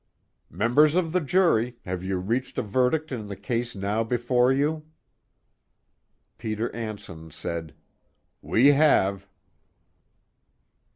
"Members 0.49 0.95
of 0.95 1.11
the 1.11 1.19
jury, 1.19 1.75
have 1.85 2.03
you 2.03 2.17
reached 2.17 2.57
a 2.57 2.63
verdict 2.63 3.11
in 3.11 3.27
the 3.27 3.35
case 3.35 3.75
now 3.75 4.03
before 4.03 4.51
you?" 4.51 4.83
Peter 6.39 6.73
Anson 6.75 7.29
said: 7.29 7.75
"We 8.41 8.69
have." 8.69 9.27